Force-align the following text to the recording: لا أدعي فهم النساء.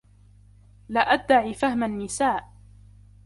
لا 0.89 0.99
أدعي 1.01 1.53
فهم 1.53 1.83
النساء. 1.83 2.47